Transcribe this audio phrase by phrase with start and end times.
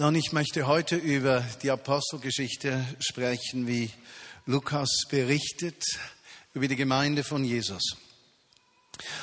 [0.00, 3.90] Nun, ich möchte heute über die Apostelgeschichte sprechen, wie
[4.46, 5.82] Lukas berichtet
[6.54, 7.96] über die Gemeinde von Jesus.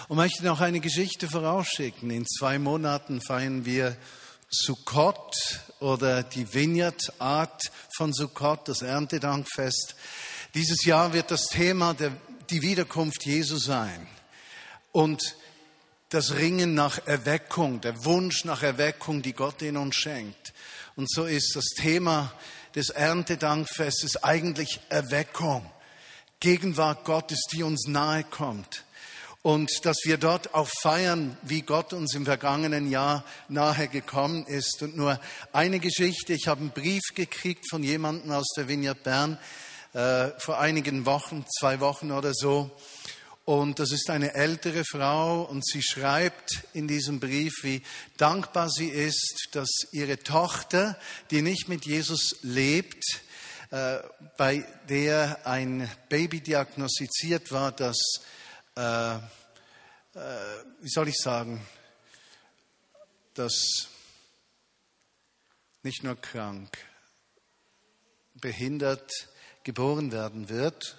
[0.09, 2.11] Und möchte noch eine Geschichte vorausschicken.
[2.11, 3.95] In zwei Monaten feiern wir
[4.49, 5.37] Sukkot
[5.79, 7.61] oder die Vineyard-Art
[7.95, 9.95] von Sukkot, das Erntedankfest.
[10.55, 12.11] Dieses Jahr wird das Thema der,
[12.49, 14.05] die Wiederkunft Jesu sein.
[14.91, 15.37] Und
[16.09, 20.53] das Ringen nach Erweckung, der Wunsch nach Erweckung, die Gott in uns schenkt.
[20.95, 22.33] Und so ist das Thema
[22.75, 25.69] des Erntedankfestes eigentlich Erweckung.
[26.39, 28.83] Gegenwart Gottes, die uns nahe kommt.
[29.41, 34.81] Und dass wir dort auch feiern, wie Gott uns im vergangenen Jahr nahe gekommen ist.
[34.81, 35.19] Und nur
[35.53, 36.33] eine Geschichte.
[36.33, 39.37] Ich habe einen Brief gekriegt von jemandem aus der Vineyard Bern
[39.93, 42.71] äh, vor einigen Wochen, zwei Wochen oder so.
[43.45, 47.83] Und das ist eine ältere Frau und sie schreibt in diesem Brief, wie
[48.17, 50.99] dankbar sie ist, dass ihre Tochter,
[51.29, 53.03] die nicht mit Jesus lebt,
[53.69, 53.99] äh,
[54.37, 57.97] bei der ein Baby diagnostiziert war, das,
[58.75, 59.19] äh, äh,
[60.81, 61.63] wie soll ich sagen,
[63.35, 63.89] das
[65.83, 66.75] nicht nur krank,
[68.41, 69.11] behindert
[69.63, 70.97] geboren werden wird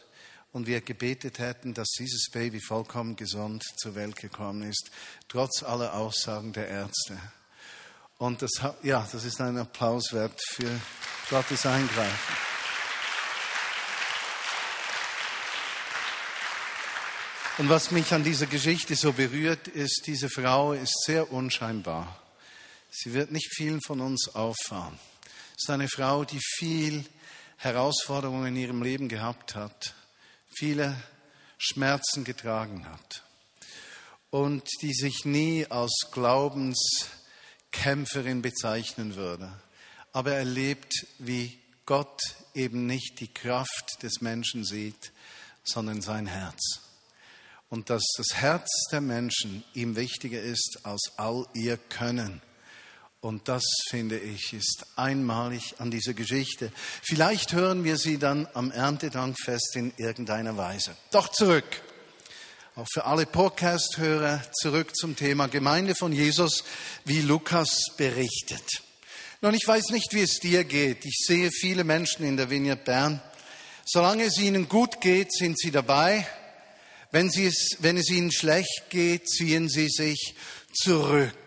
[0.57, 4.91] und wir gebetet hätten, dass dieses Baby vollkommen gesund zur Welt gekommen ist,
[5.29, 7.19] trotz aller Aussagen der Ärzte.
[8.17, 10.81] Und das, ja, das ist ein Applaus wert für
[11.29, 12.37] Gottes Eingreifen.
[17.59, 22.19] Und was mich an dieser Geschichte so berührt, ist, diese Frau ist sehr unscheinbar.
[22.91, 24.99] Sie wird nicht vielen von uns auffallen.
[25.55, 27.05] Es ist eine Frau, die viel
[27.59, 29.95] Herausforderungen in ihrem Leben gehabt hat
[30.57, 30.97] viele
[31.59, 33.23] Schmerzen getragen hat
[34.31, 39.51] und die sich nie als Glaubenskämpferin bezeichnen würde.
[40.13, 42.21] Aber erlebt, wie Gott
[42.55, 45.13] eben nicht die Kraft des Menschen sieht,
[45.65, 46.81] sondern sein Herz.
[47.69, 52.41] Und dass das Herz der Menschen ihm wichtiger ist als all ihr Können.
[53.27, 56.71] Und das, finde ich, ist einmalig an dieser Geschichte.
[57.03, 60.97] Vielleicht hören wir sie dann am Erntedankfest in irgendeiner Weise.
[61.11, 61.65] Doch zurück.
[62.77, 66.63] Auch für alle Podcast-Hörer zurück zum Thema Gemeinde von Jesus,
[67.05, 68.63] wie Lukas berichtet.
[69.41, 71.05] Nun, ich weiß nicht, wie es dir geht.
[71.05, 73.21] Ich sehe viele Menschen in der Vineyard Bern.
[73.85, 76.25] Solange es ihnen gut geht, sind sie dabei.
[77.11, 80.37] Wenn, sie es, wenn es ihnen schlecht geht, ziehen sie sich
[80.73, 81.46] zurück.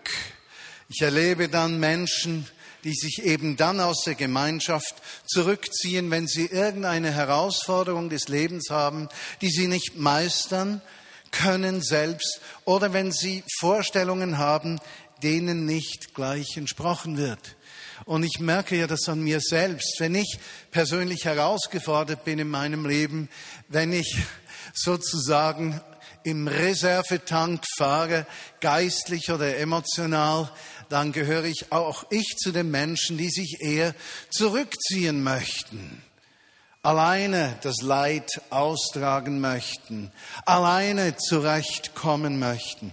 [0.91, 2.47] Ich erlebe dann Menschen,
[2.83, 4.95] die sich eben dann aus der Gemeinschaft
[5.27, 9.07] zurückziehen, wenn sie irgendeine Herausforderung des Lebens haben,
[9.41, 10.81] die sie nicht meistern
[11.29, 14.79] können selbst oder wenn sie Vorstellungen haben,
[15.22, 17.55] denen nicht gleich entsprochen wird.
[18.05, 20.39] Und ich merke ja das an mir selbst, wenn ich
[20.72, 23.29] persönlich herausgefordert bin in meinem Leben,
[23.67, 24.17] wenn ich
[24.73, 25.79] sozusagen
[26.23, 28.25] im Reservetank fahre,
[28.59, 30.51] geistlich oder emotional,
[30.89, 33.95] dann gehöre ich auch ich zu den Menschen, die sich eher
[34.29, 36.01] zurückziehen möchten,
[36.81, 40.11] alleine das Leid austragen möchten,
[40.45, 42.91] alleine zurechtkommen möchten.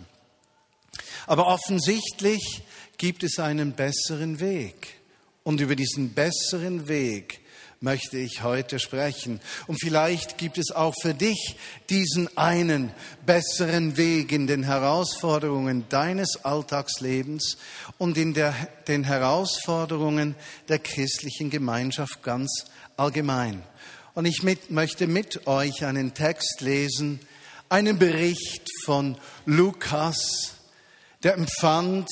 [1.27, 2.63] Aber offensichtlich
[2.99, 4.95] gibt es einen besseren Weg.
[5.43, 7.41] Und über diesen besseren Weg
[7.81, 9.41] möchte ich heute sprechen.
[9.67, 11.57] Und vielleicht gibt es auch für dich
[11.91, 12.93] diesen einen
[13.25, 17.59] besseren Weg in den Herausforderungen deines Alltagslebens
[17.99, 18.55] und in der,
[18.89, 20.35] den Herausforderungen
[20.69, 22.65] der christlichen Gemeinschaft ganz
[22.97, 23.63] allgemein.
[24.15, 27.21] Und ich mit, möchte mit euch einen Text lesen,
[27.69, 30.55] einen Bericht von Lukas,
[31.23, 32.09] der empfand,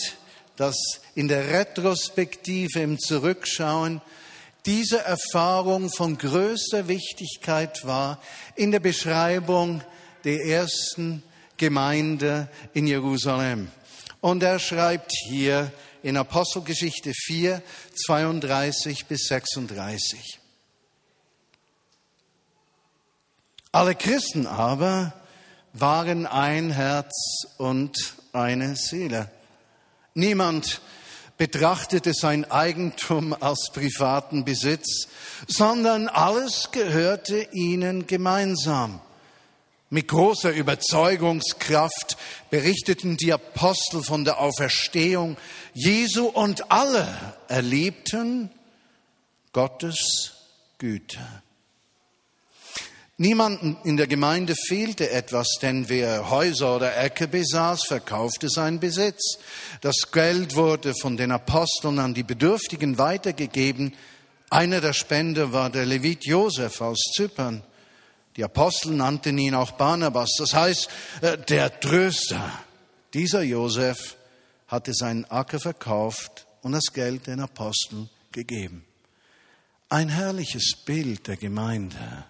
[0.57, 0.77] dass
[1.15, 4.01] in der Retrospektive, im Zurückschauen,
[4.67, 8.21] diese Erfahrung von größter Wichtigkeit war
[8.57, 9.83] in der Beschreibung
[10.25, 11.23] der ersten
[11.57, 13.71] Gemeinde in Jerusalem.
[14.21, 15.71] Und er schreibt hier
[16.03, 17.63] in Apostelgeschichte 4,
[18.07, 20.41] 32 bis 36.
[23.73, 25.13] Alle Christen aber
[25.73, 27.13] waren ein Herz
[27.59, 29.31] und eine Seele.
[30.15, 30.81] Niemand
[31.37, 35.09] betrachtete sein Eigentum als privaten Besitz,
[35.49, 39.01] sondern alles gehörte ihnen gemeinsam.
[39.91, 42.17] Mit großer Überzeugungskraft
[42.51, 45.37] berichteten die Apostel von der Auferstehung
[45.73, 47.07] Jesu und alle
[47.49, 48.51] erlebten
[49.53, 50.33] Gottes
[50.79, 51.21] Güte.
[53.17, 59.39] Niemanden in der Gemeinde fehlte etwas, denn wer Häuser oder Äcker besaß, verkaufte seinen Besitz.
[59.83, 63.95] Das Geld wurde von den Aposteln an die Bedürftigen weitergegeben.
[64.51, 67.63] Einer der Spender war der Levit Josef aus Zypern.
[68.37, 70.89] Die Apostel nannten ihn auch Barnabas, das heißt
[71.21, 72.51] äh, der Tröster.
[73.13, 74.17] Dieser Josef
[74.67, 78.85] hatte seinen Acker verkauft und das Geld den Aposteln gegeben.
[79.89, 82.25] Ein herrliches Bild der Gemeinde.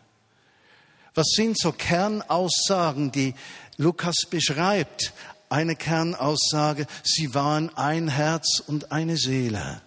[1.15, 3.35] Was sind so Kernaussagen, die
[3.77, 5.13] Lukas beschreibt?
[5.49, 9.83] Eine Kernaussage, sie waren ein Herz und eine Seele.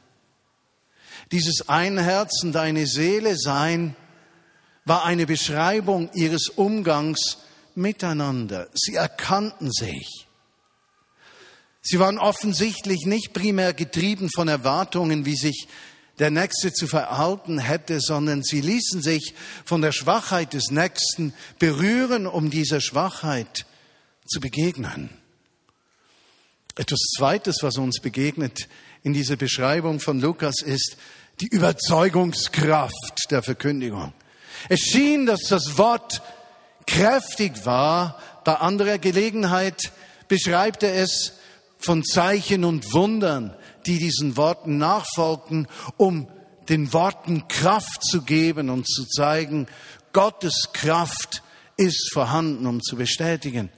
[1.32, 3.96] Dieses ein Herz und eine Seele sein
[4.86, 7.40] war eine Beschreibung ihres Umgangs
[7.76, 8.70] miteinander.
[8.74, 10.28] Sie erkannten sich.
[11.82, 15.68] Sie waren offensichtlich nicht primär getrieben von Erwartungen, wie sich
[16.20, 19.36] der Nächste zu verhalten hätte, sondern sie ließen sich
[19.66, 23.66] von der Schwachheit des Nächsten berühren, um dieser Schwachheit
[24.26, 25.10] zu begegnen.
[26.76, 28.68] Etwas Zweites, was uns begegnet
[29.04, 30.98] in dieser Beschreibung von Lukas, ist
[31.40, 34.14] die Überzeugungskraft der Verkündigung.
[34.70, 36.22] Es schien, dass das Wort
[36.86, 38.20] kräftig war.
[38.44, 39.92] Bei anderer Gelegenheit
[40.28, 41.34] beschreibt er es
[41.78, 43.56] von Zeichen und Wundern
[43.88, 45.68] die diesen Worten nachfolgten,
[45.98, 46.28] um
[46.70, 49.68] den Worten Kraft zu geben und zu zeigen,
[50.14, 51.44] Gottes Kraft
[51.78, 53.70] ist vorhanden, um zu bestätigen.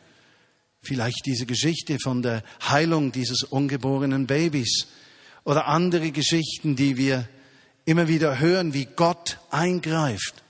[0.82, 4.88] Vielleicht diese Geschichte von der Heilung dieses ungeborenen Babys
[5.44, 7.28] oder andere Geschichten, die wir
[7.86, 10.44] immer wieder hören, wie Gott eingreift.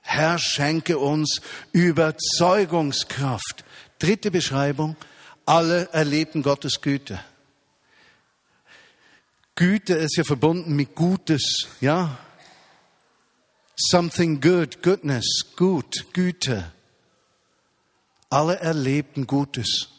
[0.00, 1.40] Herr, schenke uns
[1.72, 3.64] Überzeugungskraft.
[3.98, 4.96] Dritte Beschreibung,
[5.46, 7.20] alle erleben Gottes Güte.
[9.56, 12.18] Güte ist ja verbunden mit Gutes, ja?
[13.76, 16.72] Something good, goodness, gut, Güte.
[18.30, 19.90] Alle erlebten Gutes,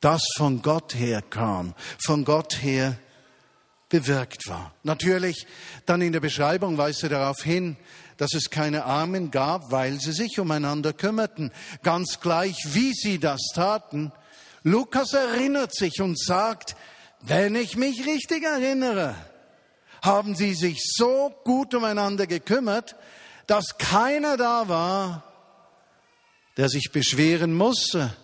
[0.00, 1.74] das von Gott her kam,
[2.04, 2.98] von Gott her
[3.88, 4.74] bewirkt war.
[4.82, 5.46] Natürlich,
[5.86, 7.78] dann in der Beschreibung weist er darauf hin,
[8.18, 11.52] dass es keine Armen gab, weil sie sich umeinander kümmerten.
[11.82, 14.12] Ganz gleich, wie sie das taten.
[14.62, 16.76] Lukas erinnert sich und sagt,
[17.20, 19.14] wenn ich mich richtig erinnere,
[20.02, 22.96] haben sie sich so gut umeinander gekümmert,
[23.46, 25.24] dass keiner da war,
[26.56, 28.14] der sich beschweren musste.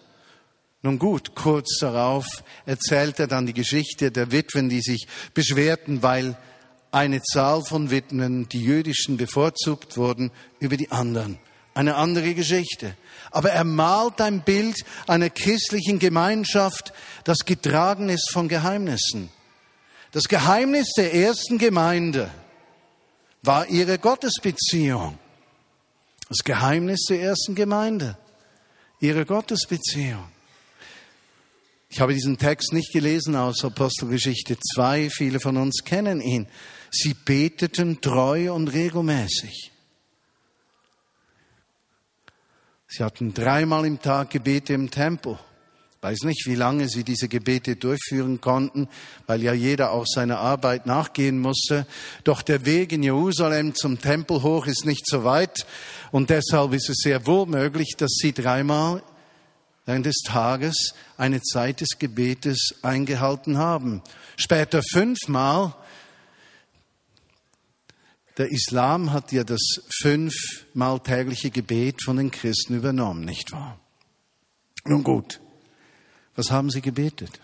[0.83, 2.27] Nun gut, kurz darauf
[2.67, 6.37] erzählt er dann die Geschichte der Witwen, die sich beschwerten, weil
[6.91, 10.31] eine Zahl von Witwen, die jüdischen, bevorzugt wurden
[10.61, 11.39] über die anderen.
[11.75, 12.97] Eine andere Geschichte
[13.35, 16.93] aber er malt ein Bild einer christlichen Gemeinschaft,
[17.25, 19.29] das getragen ist von Geheimnissen.
[20.13, 22.31] Das Geheimnis der ersten Gemeinde
[23.43, 25.19] war ihre Gottesbeziehung.
[26.29, 28.17] Das Geheimnis der ersten Gemeinde,
[29.01, 30.29] ihre Gottesbeziehung.
[31.91, 36.47] Ich habe diesen Text nicht gelesen aus Apostelgeschichte 2, viele von uns kennen ihn.
[36.93, 39.74] Sie beteten treu und regelmäßig.
[42.97, 45.37] Sie hatten dreimal im Tag Gebete im Tempel.
[46.01, 48.87] Weiß nicht, wie lange sie diese Gebete durchführen konnten,
[49.27, 51.89] weil ja jeder auch seiner Arbeit nachgehen musste.
[52.23, 55.67] Doch der Weg in Jerusalem zum Tempel hoch ist nicht so weit
[56.13, 59.03] und deshalb ist es sehr wohl möglich, dass sie dreimal
[59.87, 64.03] während des Tages eine Zeit des Gebetes eingehalten haben.
[64.37, 65.75] Später fünfmal
[68.37, 69.61] der Islam hat ja das
[70.03, 73.79] fünfmal tägliche Gebet von den Christen übernommen, nicht wahr?
[74.85, 75.41] Nun gut,
[76.35, 77.41] was haben sie gebetet?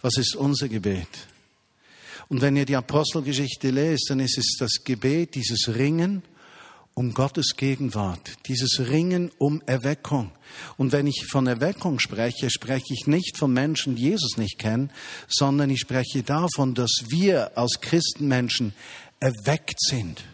[0.00, 1.08] Was ist unser Gebet?
[2.28, 6.22] Und wenn ihr die Apostelgeschichte lest, dann ist es das Gebet, dieses Ringen
[6.94, 10.32] um Gottes Gegenwart, dieses Ringen um Erweckung.
[10.76, 14.90] Und wenn ich von Erweckung spreche, spreche ich nicht von Menschen, die Jesus nicht kennen,
[15.28, 18.72] sondern ich spreche davon, dass wir als Christenmenschen
[19.20, 20.24] erweckt sind,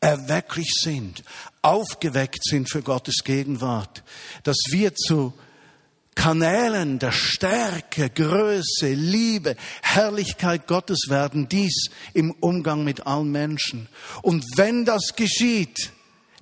[0.00, 1.22] erwecklich sind,
[1.62, 4.02] aufgeweckt sind für Gottes Gegenwart,
[4.42, 5.32] dass wir zu
[6.14, 13.88] Kanälen der Stärke, Größe, Liebe, Herrlichkeit Gottes werden, dies im Umgang mit allen Menschen.
[14.22, 15.90] Und wenn das geschieht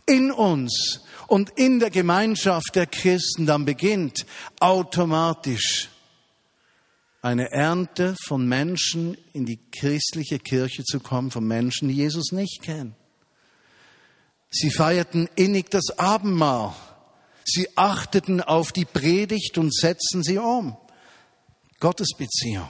[0.06, 4.26] in uns und in der Gemeinschaft der Christen, dann beginnt
[4.60, 5.88] automatisch
[7.22, 12.62] eine Ernte von Menschen in die christliche Kirche zu kommen, von Menschen, die Jesus nicht
[12.62, 12.96] kennen.
[14.50, 16.74] Sie feierten innig das Abendmahl.
[17.44, 20.76] Sie achteten auf die Predigt und setzten sie um.
[21.80, 22.68] Gottesbeziehung.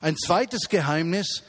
[0.00, 1.42] Ein zweites Geheimnis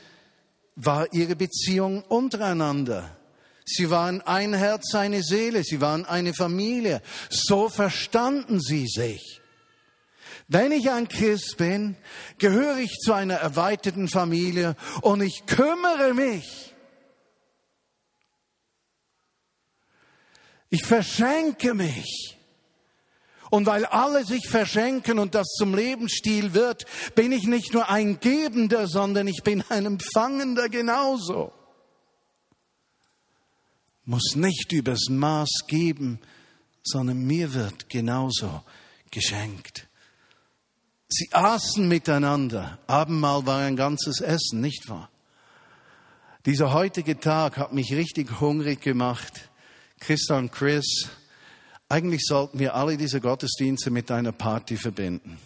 [0.75, 3.17] war ihre Beziehung untereinander.
[3.65, 5.63] Sie waren ein Herz, eine Seele.
[5.63, 7.01] Sie waren eine Familie.
[7.29, 9.41] So verstanden sie sich.
[10.47, 11.97] Wenn ich ein Christ bin,
[12.37, 16.73] gehöre ich zu einer erweiterten Familie und ich kümmere mich.
[20.69, 22.37] Ich verschenke mich.
[23.49, 26.85] Und weil alle sich verschenken und das zum Lebensstil wird,
[27.15, 31.53] bin ich nicht nur ein Gebender, sondern ich bin ein Empfangender genauso.
[34.03, 36.19] Muss nicht übers Maß geben,
[36.83, 38.63] sondern mir wird genauso
[39.11, 39.86] geschenkt.
[41.09, 42.79] Sie aßen miteinander.
[42.87, 45.09] Abendmahl war ein ganzes Essen, nicht wahr?
[46.45, 49.49] Dieser heutige Tag hat mich richtig hungrig gemacht.
[49.99, 51.09] Christa und Chris,
[51.89, 55.39] eigentlich sollten wir alle diese Gottesdienste mit einer Party verbinden.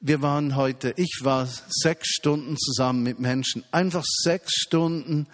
[0.00, 5.26] Wir waren heute, ich war sechs Stunden zusammen mit Menschen, einfach sechs Stunden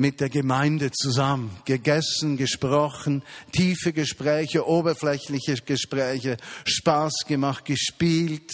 [0.00, 8.50] mit der Gemeinde zusammen, gegessen, gesprochen, tiefe Gespräche, oberflächliche Gespräche, Spaß gemacht, gespielt,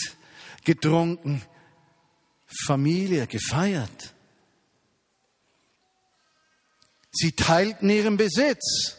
[0.65, 1.43] getrunken,
[2.67, 4.13] Familie gefeiert.
[7.13, 8.97] Sie teilten ihren Besitz.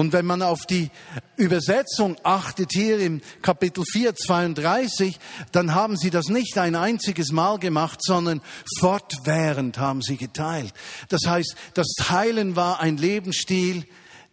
[0.00, 0.88] Und wenn man auf die
[1.36, 5.18] Übersetzung achtet hier im Kapitel 4, 32,
[5.52, 8.40] dann haben sie das nicht ein einziges Mal gemacht, sondern
[8.78, 10.72] fortwährend haben sie geteilt.
[11.10, 13.84] Das heißt, das Teilen war ein Lebensstil,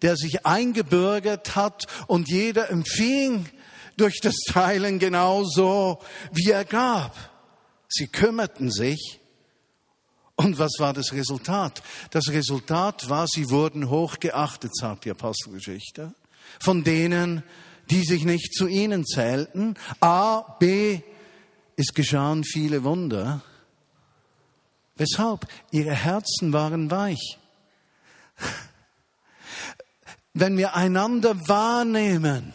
[0.02, 3.50] der sich eingebürgert hat und jeder empfing
[3.98, 6.00] durch das Teilen genauso,
[6.32, 7.14] wie er gab.
[7.90, 9.20] Sie kümmerten sich
[10.38, 11.82] und was war das Resultat?
[12.12, 16.14] Das Resultat war, sie wurden hochgeachtet, sagt die Apostelgeschichte,
[16.60, 17.44] von denen,
[17.90, 19.76] die sich nicht zu ihnen zählten.
[20.00, 21.02] A, B,
[21.76, 23.42] es geschahen viele Wunder.
[24.96, 25.48] Weshalb?
[25.72, 27.40] Ihre Herzen waren weich.
[30.34, 32.54] Wenn wir einander wahrnehmen,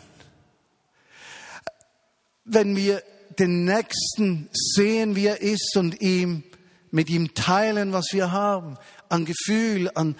[2.44, 3.02] wenn wir
[3.40, 6.44] den Nächsten sehen, wie er ist und ihm
[6.92, 8.76] mit ihm teilen, was wir haben,
[9.08, 10.14] an Gefühl, an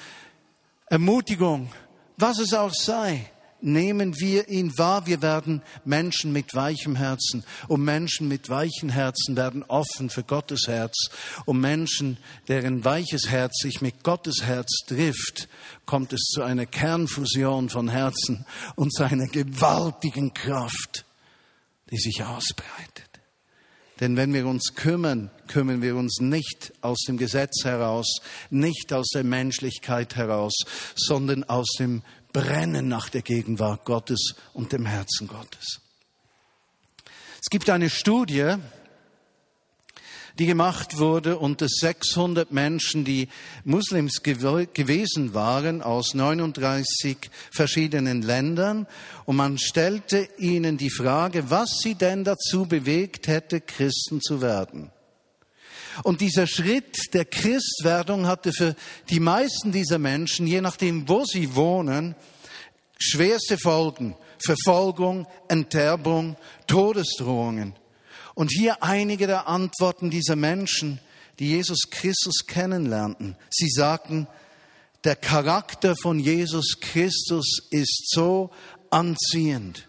[0.87, 1.71] Ermutigung,
[2.17, 3.31] was es auch sei.
[3.65, 7.45] Nehmen wir ihn wahr, wir werden Menschen mit weichem Herzen.
[7.69, 11.11] Und Menschen mit weichen Herzen werden offen für Gottes Herz.
[11.45, 12.17] Und Menschen,
[12.49, 15.49] deren weiches Herz sich mit Gottes Herz trifft,
[15.87, 21.05] kommt es zu einer Kernfusion von Herzen und zu einer gewaltigen Kraft,
[21.93, 23.12] die sich ausbreitet.
[24.01, 28.21] Denn wenn wir uns kümmern, kümmern wir uns nicht aus dem Gesetz heraus,
[28.51, 30.55] nicht aus der Menschlichkeit heraus,
[30.97, 35.81] sondern aus dem Brennen nach der Gegenwart Gottes und dem Herzen Gottes.
[37.43, 38.55] Es gibt eine Studie,
[40.39, 43.29] die gemacht wurde unter 600 Menschen, die
[43.65, 47.17] Muslims gewesen waren aus 39
[47.51, 48.87] verschiedenen Ländern.
[49.25, 54.91] Und man stellte ihnen die Frage, was sie denn dazu bewegt hätte, Christen zu werden.
[56.03, 58.75] Und dieser Schritt der Christwerdung hatte für
[59.11, 62.15] die meisten dieser Menschen, je nachdem, wo sie wohnen,
[62.99, 64.17] schwerste Folgen.
[64.45, 66.37] Verfolgung, Enterbung,
[66.67, 67.75] Todesdrohungen.
[68.35, 71.01] Und hier einige der Antworten dieser Menschen,
[71.39, 73.37] die Jesus Christus kennenlernten.
[73.51, 74.27] Sie sagten,
[75.05, 78.51] der Charakter von Jesus Christus ist so
[78.91, 79.89] anziehend.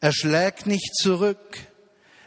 [0.00, 1.58] Er schlägt nicht zurück.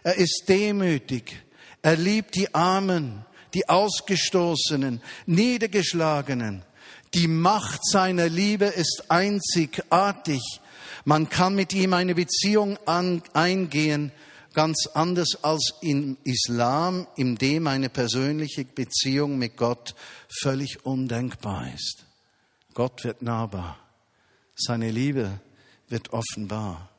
[0.04, 1.44] Er ist demütig.
[1.82, 6.64] Er liebt die Armen, die Ausgestoßenen, Niedergeschlagenen.
[7.14, 10.42] Die Macht seiner Liebe ist einzigartig.
[11.06, 14.12] Man kann mit ihm eine Beziehung an, eingehen,
[14.58, 19.94] ganz anders als im Islam, in dem eine persönliche Beziehung mit Gott
[20.42, 22.06] völlig undenkbar ist.
[22.74, 23.78] Gott wird nahbar.
[24.56, 25.40] Seine Liebe
[25.90, 26.90] wird offenbar.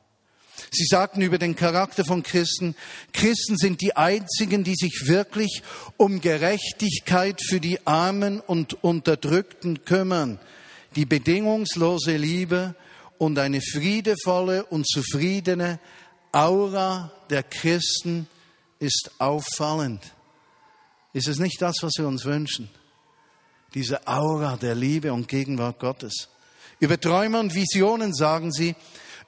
[0.71, 2.77] Sie sagten über den Charakter von Christen,
[3.13, 5.65] Christen sind die einzigen, die sich wirklich
[5.97, 10.39] um Gerechtigkeit für die Armen und Unterdrückten kümmern,
[10.95, 12.77] die bedingungslose Liebe
[13.19, 15.81] und eine friedevolle und zufriedene,
[16.33, 18.29] Aura der Christen
[18.79, 20.03] ist auffallend.
[21.13, 22.69] Ist es nicht das, was wir uns wünschen?
[23.75, 26.29] Diese Aura der Liebe und Gegenwart Gottes.
[26.81, 28.77] Über Träume und Visionen sagen sie,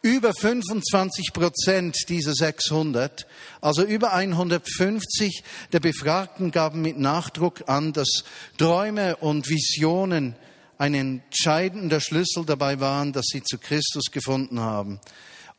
[0.03, 3.27] über 25 Prozent dieser 600,
[3.61, 5.43] also über 150
[5.73, 8.25] der Befragten gaben mit Nachdruck an, dass
[8.57, 10.37] Träume und Visionen
[10.79, 15.01] ein entscheidender Schlüssel dabei waren, dass sie zu Christus gefunden haben.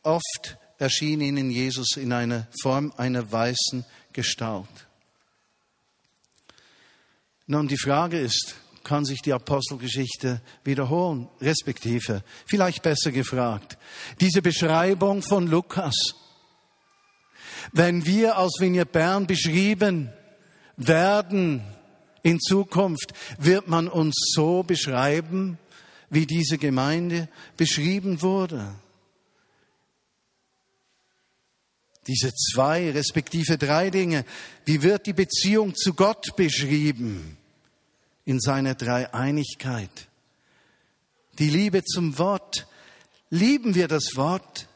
[0.02, 4.66] Oft erschien ihnen Jesus in einer Form einer weißen Gestalt.
[7.46, 13.78] Nun, die Frage ist, kann sich die Apostelgeschichte wiederholen, respektive, vielleicht besser gefragt,
[14.20, 15.94] diese Beschreibung von Lukas.
[17.70, 20.12] Wenn wir aus Vignette Bern beschrieben
[20.76, 21.62] werden
[22.24, 25.58] in Zukunft, wird man uns so beschreiben,
[26.10, 28.74] wie diese Gemeinde beschrieben wurde.
[32.06, 34.24] Diese zwei, respektive drei Dinge.
[34.64, 37.36] Wie wird die Beziehung zu Gott beschrieben?
[38.24, 40.08] In seiner Dreieinigkeit.
[41.38, 42.66] Die Liebe zum Wort.
[43.30, 44.68] Lieben wir das Wort?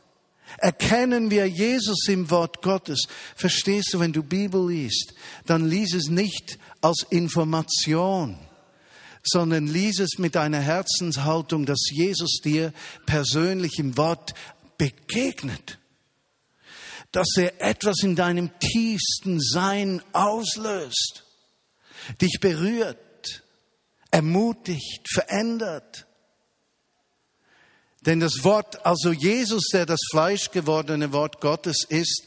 [0.58, 3.02] Erkennen wir Jesus im Wort Gottes?
[3.34, 5.14] Verstehst du, wenn du Bibel liest,
[5.44, 8.38] dann lies es nicht aus Information,
[9.22, 12.72] sondern lies es mit einer Herzenshaltung, dass Jesus dir
[13.04, 14.34] persönlich im Wort
[14.78, 15.78] begegnet
[17.16, 21.24] dass er etwas in deinem tiefsten Sein auslöst,
[22.20, 23.42] dich berührt,
[24.10, 26.06] ermutigt, verändert.
[28.02, 32.24] Denn das Wort, also Jesus, der das Fleisch gewordene Wort Gottes ist,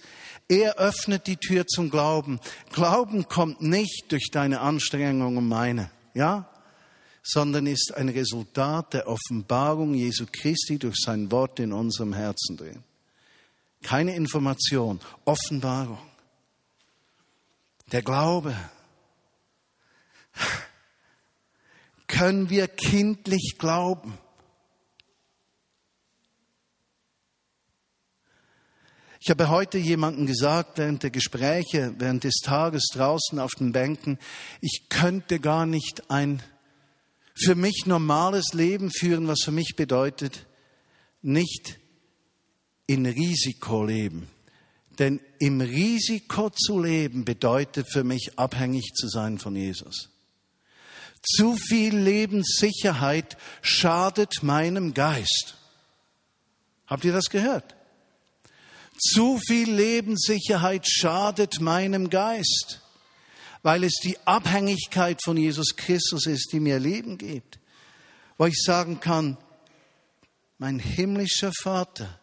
[0.48, 2.40] er öffnet die Tür zum Glauben.
[2.74, 6.50] Glauben kommt nicht durch deine Anstrengung und meine, ja?
[7.22, 12.84] Sondern ist ein Resultat der Offenbarung Jesu Christi durch sein Wort in unserem Herzen drin.
[13.82, 16.00] Keine Information, Offenbarung.
[17.92, 18.56] Der Glaube.
[22.08, 24.18] Können wir kindlich glauben?
[29.22, 34.18] Ich habe heute jemandem gesagt, während der Gespräche, während des Tages draußen auf den Bänken,
[34.62, 36.42] ich könnte gar nicht ein
[37.36, 40.46] für mich normales Leben führen, was für mich bedeutet,
[41.22, 41.80] nicht
[42.90, 44.28] in Risiko leben.
[44.98, 50.10] Denn im Risiko zu leben bedeutet für mich abhängig zu sein von Jesus.
[51.22, 55.56] Zu viel Lebenssicherheit schadet meinem Geist.
[56.88, 57.76] Habt ihr das gehört?
[58.98, 62.82] Zu viel Lebenssicherheit schadet meinem Geist,
[63.62, 67.60] weil es die Abhängigkeit von Jesus Christus ist, die mir Leben gibt.
[68.40, 69.38] Wo ich sagen kann,
[70.58, 72.20] mein himmlischer Vater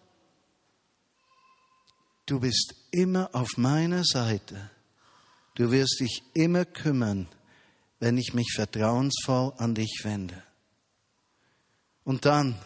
[2.27, 4.71] du bist immer auf meiner Seite.
[5.55, 7.29] Du wirst dich immer kümmern,
[7.99, 10.43] wenn ich mich vertrauensvoll an dich wende.
[12.05, 12.57] Und dann,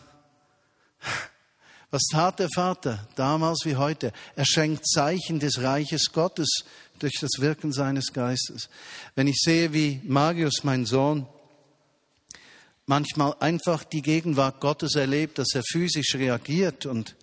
[1.90, 4.12] was tat der Vater damals wie heute?
[4.34, 6.64] Er schenkt Zeichen des Reiches Gottes
[6.98, 8.68] durch das Wirken seines Geistes.
[9.14, 11.26] Wenn ich sehe, wie Marius, mein Sohn,
[12.86, 17.14] manchmal einfach die Gegenwart Gottes erlebt, dass er physisch reagiert und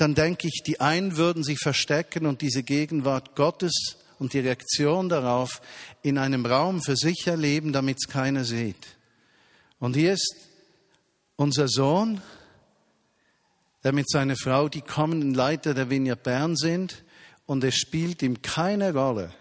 [0.00, 5.08] dann denke ich, die einen würden sich verstecken und diese Gegenwart Gottes und die Reaktion
[5.08, 5.60] darauf
[6.02, 8.96] in einem Raum für sich erleben, damit es keiner sieht.
[9.78, 10.36] Und hier ist
[11.36, 12.20] unser Sohn,
[13.82, 17.04] der mit seiner Frau die kommenden Leiter der Vineyard Bern sind,
[17.46, 19.32] und es spielt ihm keine Rolle,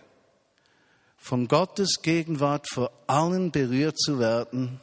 [1.17, 4.79] von Gottes Gegenwart vor allen berührt zu werden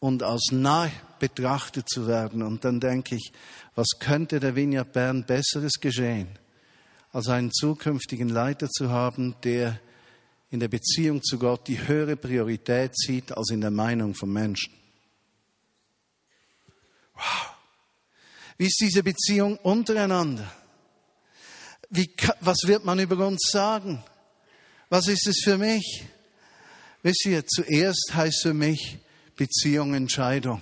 [0.00, 2.42] und aus nahe betrachtet zu werden.
[2.42, 3.32] Und dann denke ich,
[3.76, 6.28] was könnte der Vineyard Bern Besseres geschehen,
[7.12, 9.78] als einen zukünftigen Leiter zu haben, der
[10.50, 14.74] in der Beziehung zu Gott die höhere Priorität sieht als in der Meinung von Menschen.
[17.14, 17.54] Wow.
[18.58, 20.50] Wie ist diese Beziehung untereinander?
[21.88, 24.02] Wie, was wird man über uns sagen?
[24.88, 26.04] Was ist es für mich?
[27.02, 28.98] Wisst ihr, zuerst heißt für mich
[29.36, 30.60] Beziehung Entscheidung.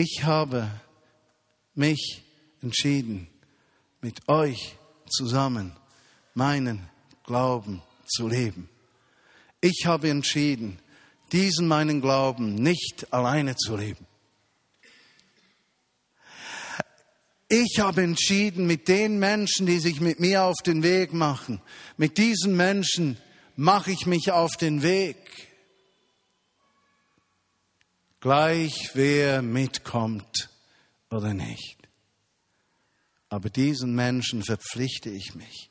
[0.00, 0.70] Ich habe
[1.74, 2.22] mich
[2.62, 3.26] entschieden,
[4.00, 4.76] mit euch
[5.10, 5.72] zusammen
[6.34, 6.88] meinen
[7.24, 8.68] Glauben zu leben.
[9.60, 10.78] Ich habe entschieden,
[11.32, 14.06] diesen meinen Glauben nicht alleine zu leben.
[17.48, 21.60] Ich habe entschieden, mit den Menschen, die sich mit mir auf den Weg machen,
[21.96, 23.18] mit diesen Menschen
[23.56, 25.16] mache ich mich auf den Weg
[28.20, 30.50] gleich wer mitkommt
[31.10, 31.76] oder nicht.
[33.28, 35.70] Aber diesen Menschen verpflichte ich mich.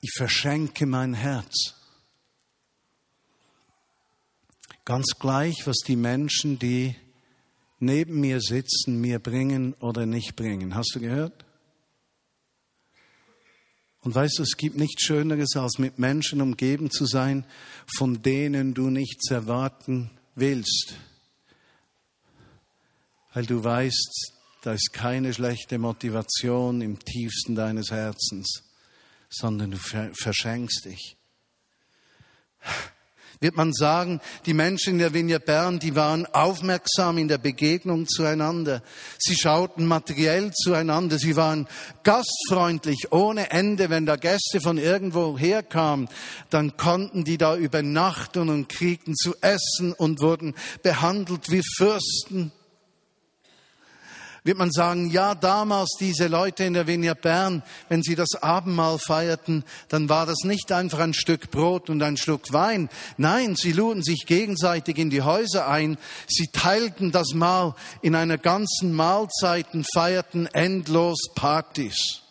[0.00, 1.74] Ich verschenke mein Herz.
[4.86, 6.96] Ganz gleich, was die Menschen, die
[7.78, 10.74] neben mir sitzen, mir bringen oder nicht bringen.
[10.74, 11.44] Hast du gehört?
[14.02, 17.44] Und weißt du, es gibt nichts Schöneres, als mit Menschen umgeben zu sein,
[17.98, 20.10] von denen du nichts erwarten
[20.40, 20.94] willst,
[23.32, 28.64] weil du weißt, da ist keine schlechte Motivation im tiefsten deines Herzens,
[29.28, 31.16] sondern du verschenkst dich.
[33.42, 38.06] Wird man sagen, die Menschen in der Vinja Bern, die waren aufmerksam in der Begegnung
[38.06, 38.82] zueinander.
[39.18, 41.18] Sie schauten materiell zueinander.
[41.18, 41.66] Sie waren
[42.02, 43.88] gastfreundlich ohne Ende.
[43.88, 46.10] Wenn da Gäste von irgendwo herkamen,
[46.50, 52.52] dann konnten die da übernachten und kriegten zu essen und wurden behandelt wie Fürsten
[54.44, 58.98] wird man sagen, ja, damals diese Leute in der Vinia Bern, wenn sie das Abendmahl
[58.98, 62.88] feierten, dann war das nicht einfach ein Stück Brot und ein Schluck Wein.
[63.16, 65.98] Nein, sie luden sich gegenseitig in die Häuser ein.
[66.26, 72.22] Sie teilten das Mahl in einer ganzen Mahlzeit und feierten endlos Partys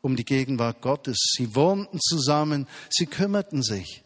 [0.00, 1.18] um die Gegenwart Gottes.
[1.36, 4.04] Sie wohnten zusammen, sie kümmerten sich.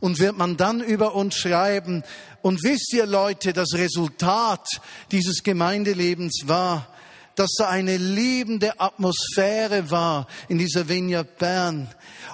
[0.00, 2.02] Und wird man dann über uns schreiben,
[2.42, 4.66] und wisst ihr Leute, das Resultat
[5.10, 6.88] dieses Gemeindelebens war,
[7.36, 11.88] dass da eine liebende Atmosphäre war in dieser Vineyard Bern.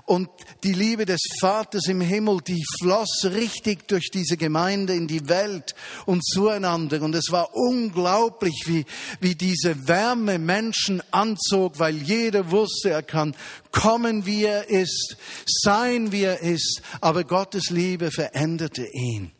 [0.07, 0.29] Und
[0.65, 5.75] die Liebe des Vaters im Himmel, die floss richtig durch diese Gemeinde in die Welt
[6.07, 7.03] und zueinander.
[7.03, 8.85] Und es war unglaublich, wie,
[9.21, 13.35] wie diese Wärme Menschen anzog, weil jeder wusste, er kann
[13.73, 16.83] kommen, wie er ist, sein, wie er ist.
[17.01, 19.33] Aber Gottes Liebe veränderte ihn.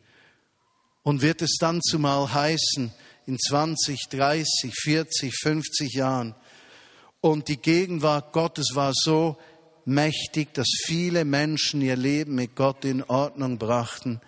[1.03, 2.93] Und wird es dann zumal heißen,
[3.31, 6.35] in 20, 30, 40, 50 Jahren.
[7.21, 9.37] Und die Gegenwart Gottes war so
[9.85, 14.19] mächtig, dass viele Menschen ihr Leben mit Gott in Ordnung brachten,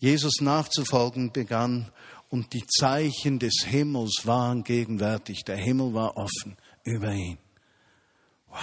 [0.00, 1.92] Jesus nachzufolgen begann
[2.30, 5.44] und die Zeichen des Himmels waren gegenwärtig.
[5.44, 7.38] Der Himmel war offen über ihn.
[8.48, 8.58] Wow.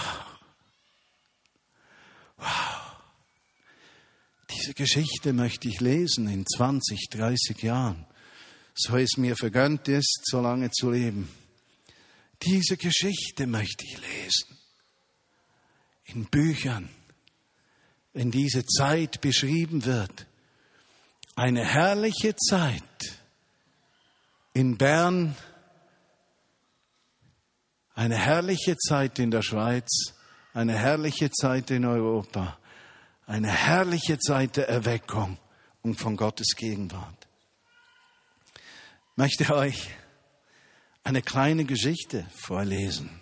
[2.36, 2.46] Wow.
[4.50, 8.07] Diese Geschichte möchte ich lesen in 20, 30 Jahren
[8.78, 11.28] so es mir vergönnt ist, so lange zu leben.
[12.42, 14.56] Diese Geschichte möchte ich lesen.
[16.04, 16.88] In Büchern,
[18.12, 20.26] wenn diese Zeit beschrieben wird.
[21.34, 23.18] Eine herrliche Zeit
[24.54, 25.36] in Bern,
[27.94, 30.14] eine herrliche Zeit in der Schweiz,
[30.54, 32.58] eine herrliche Zeit in Europa,
[33.26, 35.38] eine herrliche Zeit der Erweckung
[35.82, 37.17] und von Gottes Gegenwart
[39.18, 39.90] möchte euch
[41.02, 43.20] eine kleine Geschichte vorlesen.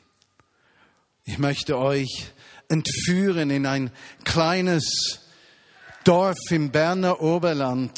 [1.24, 2.26] Ich möchte euch
[2.68, 3.90] entführen in ein
[4.22, 5.22] kleines
[6.04, 7.96] Dorf im Berner Oberland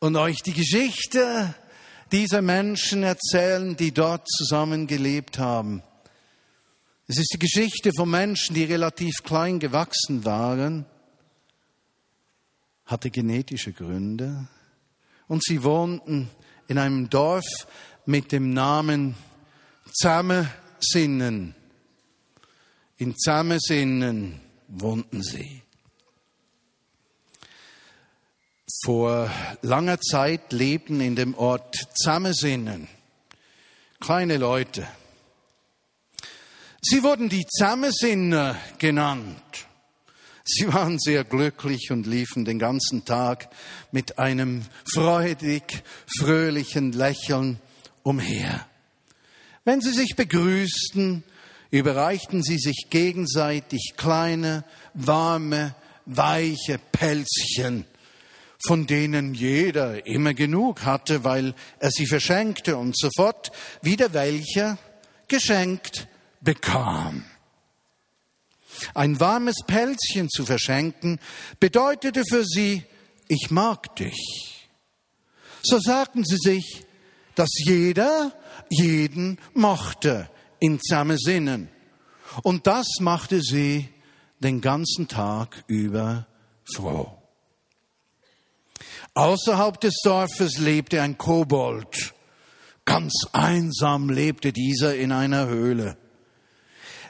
[0.00, 1.54] und euch die Geschichte
[2.10, 5.84] dieser Menschen erzählen, die dort zusammen gelebt haben.
[7.06, 10.84] Es ist die Geschichte von Menschen, die relativ klein gewachsen waren,
[12.86, 14.48] hatte genetische Gründe,
[15.28, 16.30] und sie wohnten
[16.68, 17.44] in einem Dorf
[18.06, 19.14] mit dem Namen
[19.92, 21.54] Zamesinnen.
[22.96, 25.62] In Zamesinnen wohnten sie.
[28.84, 29.30] Vor
[29.62, 32.88] langer Zeit lebten in dem Ort Zamesinnen
[34.04, 34.86] kleine Leute.
[36.82, 39.63] Sie wurden die Zamesinner genannt.
[40.46, 43.48] Sie waren sehr glücklich und liefen den ganzen Tag
[43.92, 45.82] mit einem freudig,
[46.18, 47.58] fröhlichen Lächeln
[48.02, 48.66] umher.
[49.64, 51.24] Wenn sie sich begrüßten,
[51.70, 57.86] überreichten sie sich gegenseitig kleine, warme, weiche Pelzchen,
[58.66, 64.76] von denen jeder immer genug hatte, weil er sie verschenkte und sofort wieder welcher
[65.26, 66.06] geschenkt
[66.42, 67.24] bekam.
[68.92, 71.18] Ein warmes Pelzchen zu verschenken
[71.60, 72.84] bedeutete für sie,
[73.28, 74.68] ich mag dich.
[75.62, 76.84] So sagten sie sich,
[77.34, 78.32] dass jeder
[78.68, 80.28] jeden mochte
[80.60, 81.68] in Sinnen.
[82.42, 83.88] Und das machte sie
[84.40, 86.26] den ganzen Tag über
[86.64, 87.16] froh.
[89.14, 92.14] Außerhalb des Dorfes lebte ein Kobold.
[92.84, 95.96] Ganz einsam lebte dieser in einer Höhle.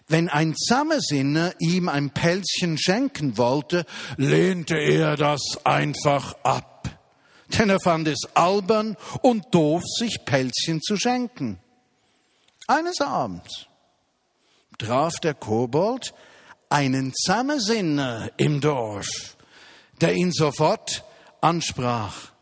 [0.07, 3.87] Wenn ein Zammersinner ihm ein Pelzchen schenken wollte,
[4.17, 7.01] lehnte er das einfach ab.
[7.49, 11.59] Denn er fand es albern und doof, sich Pelzchen zu schenken.
[12.67, 13.67] Eines Abends
[14.79, 16.14] traf der Kobold
[16.69, 19.37] einen Zammersinner im Dorf,
[20.01, 21.05] der ihn sofort
[21.40, 22.33] ansprach.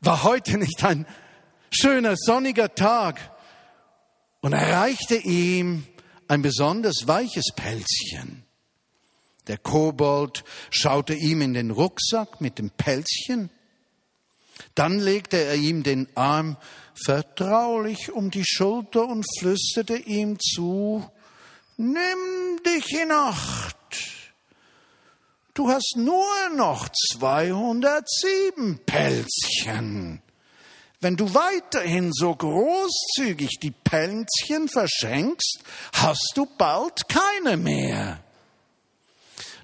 [0.00, 1.06] War heute nicht ein
[1.70, 3.30] schöner sonniger Tag?
[4.40, 5.86] Und er reichte ihm
[6.32, 8.44] ein besonders weiches Pelzchen.
[9.48, 13.50] Der Kobold schaute ihm in den Rucksack mit dem Pelzchen.
[14.74, 16.56] Dann legte er ihm den Arm
[16.94, 21.06] vertraulich um die Schulter und flüsterte ihm zu,
[21.76, 23.76] Nimm dich in Acht.
[25.52, 30.21] du hast nur noch 207 Pelzchen.
[31.02, 35.58] Wenn du weiterhin so großzügig die Pelzchen verschenkst,
[35.94, 38.20] hast du bald keine mehr.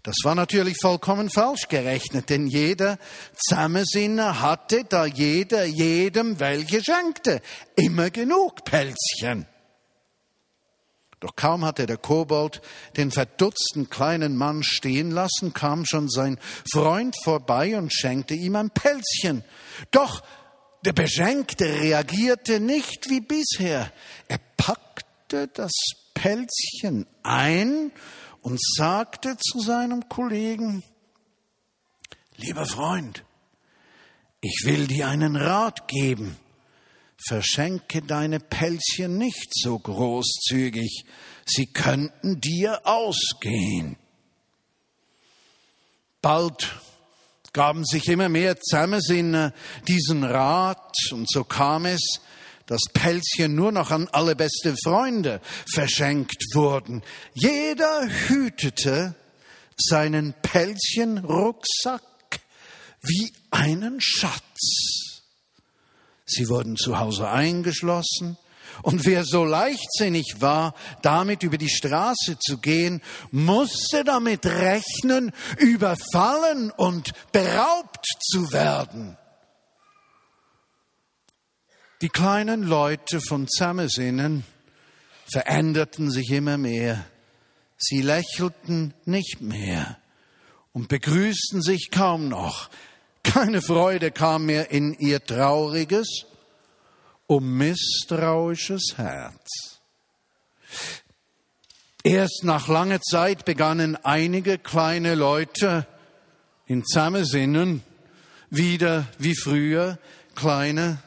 [0.02, 2.98] Das war natürlich vollkommen falsch gerechnet, denn jeder
[3.36, 7.40] Zusammensinner hatte, da jeder jedem welche schenkte,
[7.76, 9.46] immer genug Pelzchen.
[11.20, 12.62] Doch kaum hatte der Kobold
[12.96, 16.38] den verdutzten kleinen Mann stehen lassen, kam schon sein
[16.72, 19.44] Freund vorbei und schenkte ihm ein Pelzchen.
[19.92, 20.22] Doch
[20.84, 23.92] der Beschenkte reagierte nicht wie bisher.
[24.28, 25.72] Er packte das
[26.14, 27.92] Pelzchen ein
[28.42, 30.82] und sagte zu seinem Kollegen,
[32.36, 33.24] lieber Freund,
[34.40, 36.36] ich will dir einen Rat geben.
[37.26, 41.04] Verschenke deine Pelzchen nicht so großzügig,
[41.44, 43.96] sie könnten dir ausgehen.
[46.22, 46.80] Bald
[47.52, 49.52] gaben sich immer mehr Zusammensinner
[49.86, 52.20] diesen Rat und so kam es,
[52.66, 55.40] dass Pelzchen nur noch an alle beste Freunde
[55.72, 57.02] verschenkt wurden.
[57.32, 59.14] Jeder hütete
[59.76, 62.02] seinen Pelzchenrucksack
[63.02, 65.22] wie einen Schatz.
[66.26, 68.36] Sie wurden zu Hause eingeschlossen,
[68.82, 76.70] und wer so leichtsinnig war, damit über die Straße zu gehen, musste damit rechnen, überfallen
[76.70, 79.16] und beraubt zu werden.
[82.00, 84.44] Die kleinen Leute von Zammersinnen
[85.32, 87.04] veränderten sich immer mehr.
[87.76, 89.98] Sie lächelten nicht mehr
[90.72, 92.70] und begrüßten sich kaum noch.
[93.24, 96.24] Keine Freude kam mehr in ihr trauriges,
[97.28, 99.78] um misstrauisches Herz.
[102.02, 105.86] Erst nach langer Zeit begannen einige kleine Leute
[106.66, 107.82] in Zammersinnen
[108.50, 109.98] wieder wie früher
[110.34, 111.02] kleine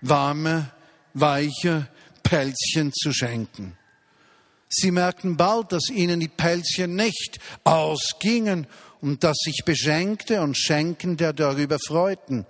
[0.00, 0.70] warme,
[1.12, 1.88] weiche
[2.22, 3.76] Pelzchen zu schenken.
[4.68, 8.66] Sie merkten bald, dass ihnen die Pelzchen nicht ausgingen
[9.00, 12.46] und dass sich Beschenkte und Schenkende darüber freuten.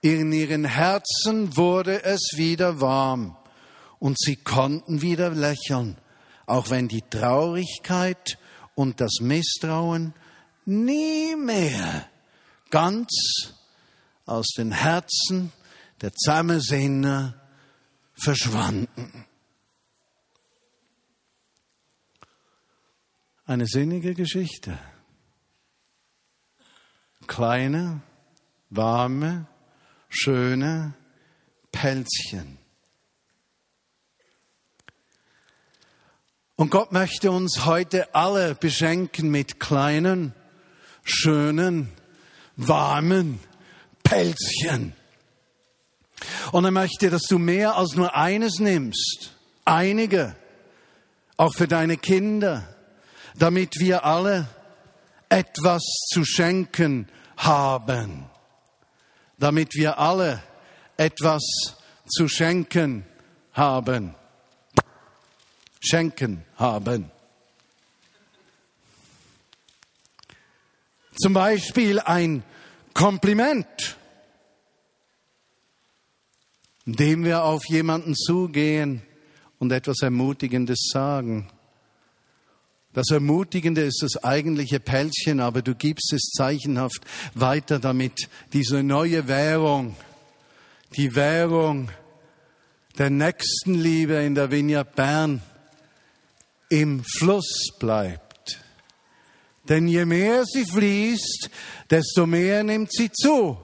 [0.00, 3.36] In ihren Herzen wurde es wieder warm
[3.98, 5.96] und sie konnten wieder lächeln,
[6.46, 8.38] auch wenn die Traurigkeit
[8.76, 10.14] und das Misstrauen
[10.64, 12.08] nie mehr
[12.70, 13.08] ganz
[14.24, 15.52] aus den Herzen
[16.00, 17.40] der Zusammensinne
[18.14, 19.26] verschwanden.
[23.46, 24.78] Eine sinnige Geschichte.
[27.26, 28.02] Kleine,
[28.70, 29.46] warme,
[30.08, 30.94] schöne
[31.72, 32.58] Pelzchen.
[36.56, 40.34] Und Gott möchte uns heute alle beschenken mit kleinen,
[41.04, 41.92] schönen,
[42.56, 43.38] warmen
[44.02, 44.92] Pelzchen.
[46.50, 49.34] Und er möchte, dass du mehr als nur eines nimmst.
[49.64, 50.34] Einige.
[51.36, 52.74] Auch für deine Kinder.
[53.36, 54.48] Damit wir alle
[55.28, 58.28] etwas zu schenken haben.
[59.38, 60.42] Damit wir alle
[60.96, 61.42] etwas
[62.06, 63.06] zu schenken
[63.52, 64.14] haben.
[65.80, 67.10] Schenken haben.
[71.20, 72.42] Zum Beispiel ein
[72.94, 73.96] Kompliment
[76.88, 79.02] indem wir auf jemanden zugehen
[79.58, 81.46] und etwas Ermutigendes sagen.
[82.94, 89.28] Das Ermutigende ist das eigentliche Pälzchen, aber du gibst es zeichenhaft weiter, damit diese neue
[89.28, 89.94] Währung,
[90.96, 91.90] die Währung
[92.96, 95.42] der Nächstenliebe in der Vineyard Bern
[96.70, 98.60] im Fluss bleibt.
[99.68, 101.50] Denn je mehr sie fließt,
[101.90, 103.58] desto mehr nimmt sie zu.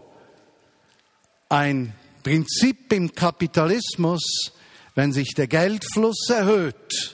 [1.49, 4.53] Ein Prinzip im Kapitalismus,
[4.95, 7.14] wenn sich der Geldfluss erhöht,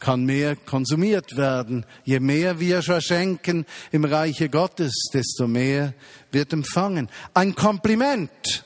[0.00, 1.86] kann mehr konsumiert werden.
[2.04, 5.94] Je mehr wir verschenken im Reiche Gottes, desto mehr
[6.32, 7.08] wird empfangen.
[7.34, 8.64] Ein Kompliment,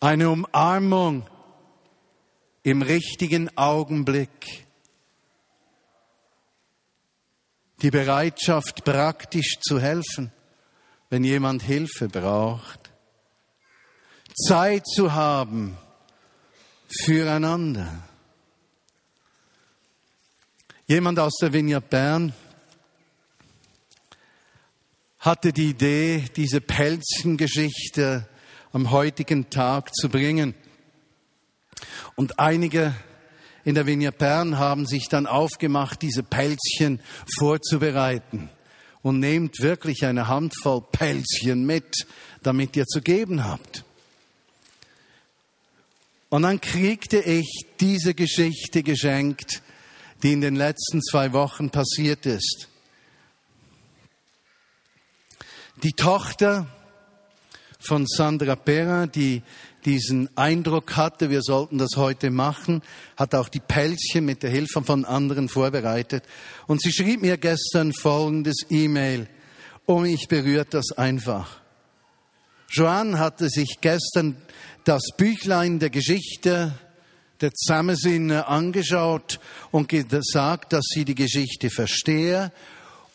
[0.00, 1.26] eine Umarmung
[2.62, 4.66] im richtigen Augenblick,
[7.82, 10.32] die Bereitschaft, praktisch zu helfen,
[11.10, 12.90] wenn jemand Hilfe braucht.
[14.34, 15.76] Zeit zu haben
[17.04, 18.02] füreinander.
[20.92, 22.34] Jemand aus der Vineyard Bern
[25.20, 28.28] hatte die Idee, diese Pelzchengeschichte
[28.72, 30.54] am heutigen Tag zu bringen.
[32.14, 32.94] Und einige
[33.64, 37.00] in der Vineyard Bern haben sich dann aufgemacht, diese Pelzchen
[37.38, 38.50] vorzubereiten.
[39.00, 42.06] und nehmt wirklich eine Handvoll Pelzchen mit,
[42.42, 43.86] damit ihr zu geben habt.
[46.28, 49.62] Und dann kriegte ich diese Geschichte geschenkt,
[50.22, 52.68] die in den letzten zwei Wochen passiert ist.
[55.82, 56.66] Die Tochter
[57.80, 59.42] von Sandra Pera, die
[59.84, 62.82] diesen Eindruck hatte, wir sollten das heute machen,
[63.16, 66.24] hat auch die Pelzchen mit der Hilfe von anderen vorbereitet.
[66.68, 69.28] Und sie schrieb mir gestern folgendes E-Mail.
[69.86, 71.60] Oh, mich berührt das einfach.
[72.70, 74.36] Joanne hatte sich gestern
[74.84, 76.72] das Büchlein der Geschichte
[77.42, 82.52] der Zusammensinne angeschaut und gesagt, dass sie die Geschichte verstehe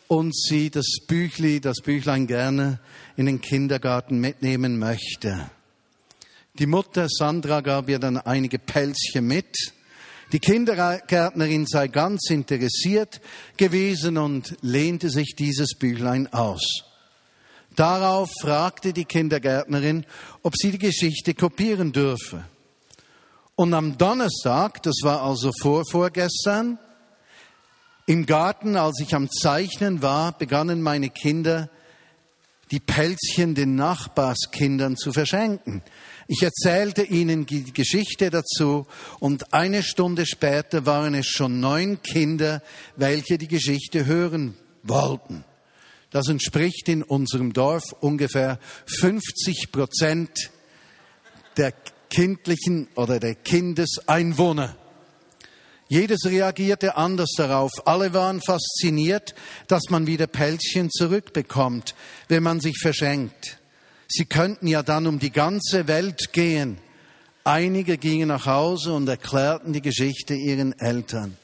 [0.06, 2.78] und sie das Büchli, das Büchlein gerne
[3.16, 5.50] in den Kindergarten mitnehmen möchte.
[6.58, 9.56] Die Mutter Sandra gab ihr dann einige Pelzchen mit.
[10.32, 13.20] Die Kindergärtnerin sei ganz interessiert
[13.56, 16.84] gewesen und lehnte sich dieses Büchlein aus.
[17.76, 20.04] Darauf fragte die Kindergärtnerin,
[20.42, 22.44] ob sie die Geschichte kopieren dürfe.
[23.58, 26.78] Und am Donnerstag, das war also vor, vorgestern,
[28.06, 31.68] im Garten, als ich am Zeichnen war, begannen meine Kinder,
[32.70, 35.82] die Pelzchen den Nachbarskindern zu verschenken.
[36.28, 38.86] Ich erzählte ihnen die Geschichte dazu
[39.18, 42.62] und eine Stunde später waren es schon neun Kinder,
[42.94, 45.42] welche die Geschichte hören wollten.
[46.10, 48.60] Das entspricht in unserem Dorf ungefähr
[49.00, 50.52] 50 Prozent
[51.56, 51.72] der
[52.10, 54.76] kindlichen oder der Kindeseinwohner.
[55.88, 57.70] Jedes reagierte anders darauf.
[57.86, 59.34] Alle waren fasziniert,
[59.68, 61.94] dass man wieder Pelzchen zurückbekommt,
[62.28, 63.58] wenn man sich verschenkt.
[64.06, 66.78] Sie könnten ja dann um die ganze Welt gehen.
[67.44, 71.36] Einige gingen nach Hause und erklärten die Geschichte ihren Eltern.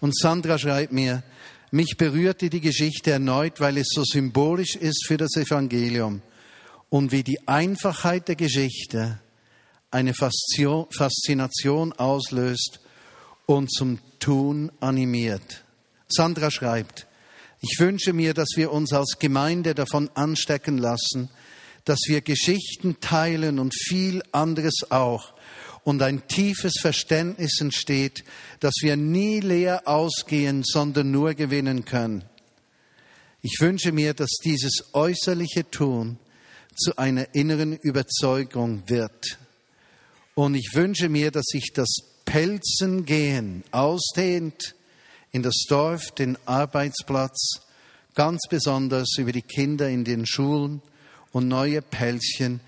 [0.00, 1.22] Und Sandra schreibt mir,
[1.70, 6.22] mich berührte die Geschichte erneut, weil es so symbolisch ist für das Evangelium
[6.90, 9.20] und wie die Einfachheit der Geschichte
[9.90, 12.80] eine Faszination auslöst
[13.46, 15.64] und zum Tun animiert.
[16.08, 17.06] Sandra schreibt,
[17.60, 21.30] ich wünsche mir, dass wir uns als Gemeinde davon anstecken lassen,
[21.84, 25.34] dass wir Geschichten teilen und viel anderes auch
[25.84, 28.24] und ein tiefes Verständnis entsteht,
[28.60, 32.24] dass wir nie leer ausgehen, sondern nur gewinnen können.
[33.40, 36.18] Ich wünsche mir, dass dieses äußerliche Tun
[36.76, 39.38] zu einer inneren Überzeugung wird.
[40.38, 41.88] Und ich wünsche mir, dass sich das
[42.24, 44.76] Pelzengehen ausdehnt
[45.32, 47.62] in das Dorf, den Arbeitsplatz,
[48.14, 50.80] ganz besonders über die Kinder in den Schulen,
[51.32, 52.60] und neue Pelzchen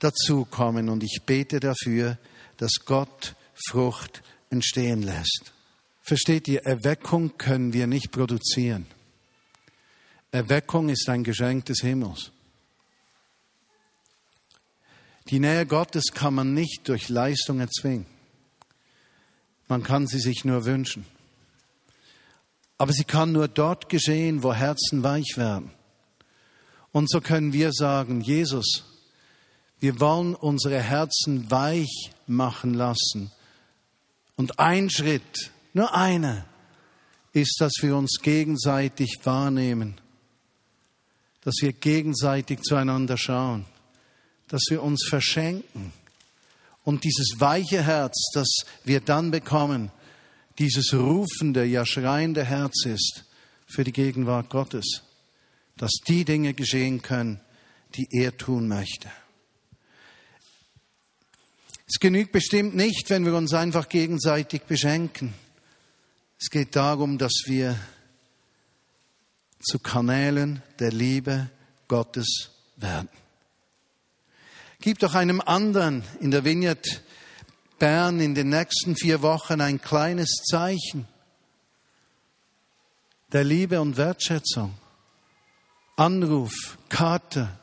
[0.00, 0.88] dazukommen.
[0.88, 2.18] Und ich bete dafür,
[2.56, 3.36] dass Gott
[3.68, 5.52] Frucht entstehen lässt.
[6.02, 8.86] Versteht ihr, Erweckung können wir nicht produzieren.
[10.32, 12.32] Erweckung ist ein Geschenk des Himmels.
[15.30, 18.06] Die Nähe Gottes kann man nicht durch Leistung erzwingen.
[19.68, 21.06] Man kann sie sich nur wünschen.
[22.76, 25.70] Aber sie kann nur dort geschehen, wo Herzen weich werden.
[26.92, 28.84] Und so können wir sagen, Jesus,
[29.80, 33.30] wir wollen unsere Herzen weich machen lassen.
[34.36, 36.44] Und ein Schritt, nur einer,
[37.32, 40.00] ist, dass wir uns gegenseitig wahrnehmen,
[41.40, 43.66] dass wir gegenseitig zueinander schauen,
[44.48, 45.92] dass wir uns verschenken.
[46.84, 48.48] Und dieses weiche Herz, das
[48.84, 49.90] wir dann bekommen,
[50.58, 53.24] dieses rufende, ja schreiende Herz ist
[53.66, 55.02] für die Gegenwart Gottes
[55.76, 57.40] dass die Dinge geschehen können,
[57.94, 59.10] die er tun möchte.
[61.86, 65.34] Es genügt bestimmt nicht, wenn wir uns einfach gegenseitig beschenken.
[66.40, 67.78] Es geht darum, dass wir
[69.60, 71.50] zu Kanälen der Liebe
[71.88, 73.08] Gottes werden.
[74.84, 77.02] Gib doch einem anderen in der Vineyard
[77.78, 81.08] Bern in den nächsten vier Wochen ein kleines Zeichen
[83.32, 84.74] der Liebe und Wertschätzung.
[85.96, 87.58] Anruf, Karte,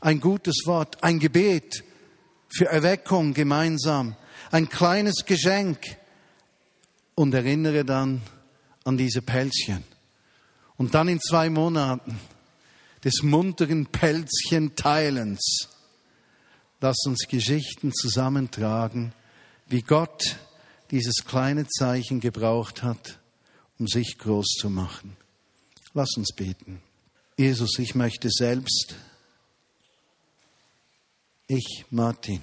[0.00, 1.84] ein gutes Wort, ein Gebet
[2.48, 4.16] für Erweckung gemeinsam,
[4.50, 5.98] ein kleines Geschenk
[7.14, 8.22] und erinnere dann
[8.84, 9.84] an diese Pelzchen.
[10.78, 12.18] Und dann in zwei Monaten
[13.04, 15.68] des munteren Pelzchen-Teilens,
[16.82, 19.14] lass uns Geschichten zusammentragen,
[19.68, 20.36] wie Gott
[20.90, 23.20] dieses kleine Zeichen gebraucht hat,
[23.78, 25.16] um sich groß zu machen.
[25.94, 26.82] Lass uns beten.
[27.38, 28.96] Jesus, ich möchte selbst,
[31.46, 32.42] ich, Martin,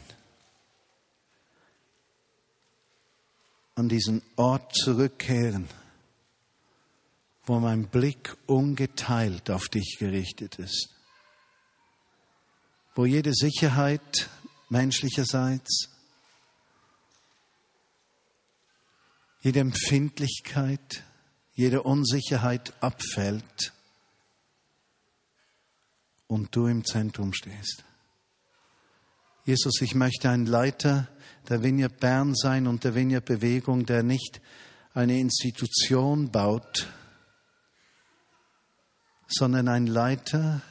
[3.75, 5.67] an diesen Ort zurückkehren,
[7.45, 10.89] wo mein Blick ungeteilt auf dich gerichtet ist,
[12.99, 14.29] wo jede Sicherheit
[14.67, 15.87] menschlicherseits,
[19.39, 21.05] jede Empfindlichkeit,
[21.53, 23.71] jede Unsicherheit abfällt
[26.27, 27.85] und du im Zentrum stehst.
[29.45, 31.07] Jesus, ich möchte ein Leiter
[31.47, 34.41] der Vineyard Bern sein und der Vineyard Bewegung, der nicht
[34.93, 36.91] eine Institution baut,
[39.29, 40.61] sondern ein Leiter,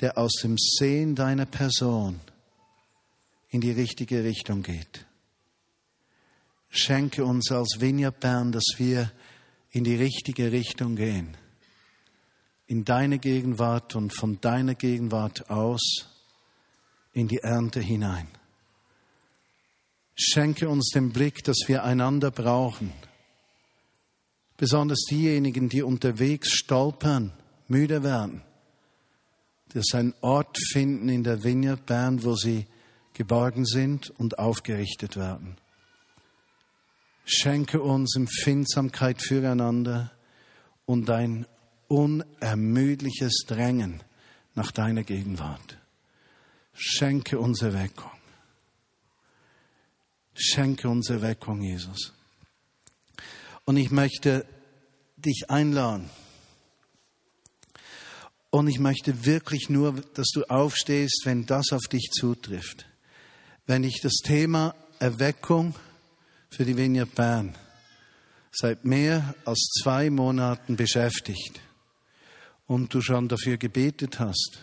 [0.00, 2.20] der aus dem Sehen deiner Person
[3.50, 5.06] in die richtige Richtung geht.
[6.70, 9.10] Schenke uns als Vineyard Bern, dass wir
[9.72, 11.36] in die richtige Richtung gehen,
[12.66, 16.06] in deine Gegenwart und von deiner Gegenwart aus
[17.12, 18.28] in die Ernte hinein.
[20.14, 22.92] Schenke uns den Blick, dass wir einander brauchen.
[24.56, 27.32] Besonders diejenigen, die unterwegs stolpern,
[27.68, 28.42] müde werden,
[29.74, 32.66] dass einen Ort finden in der Vineyard Bern, wo sie
[33.12, 35.56] geborgen sind und aufgerichtet werden.
[37.24, 40.10] Schenke uns Empfindsamkeit füreinander
[40.86, 41.46] und ein
[41.88, 44.02] unermüdliches Drängen
[44.54, 45.78] nach deiner Gegenwart.
[46.72, 48.10] Schenke uns Erweckung.
[50.34, 52.14] Schenke uns Erweckung, Jesus.
[53.64, 54.46] Und ich möchte
[55.16, 56.08] dich einladen.
[58.50, 62.86] Und ich möchte wirklich nur, dass du aufstehst, wenn das auf dich zutrifft.
[63.66, 65.74] Wenn dich das Thema Erweckung
[66.50, 67.54] für die Vineyard Bern
[68.52, 71.60] seit mehr als zwei Monaten beschäftigt
[72.66, 74.58] und du schon dafür gebetet hast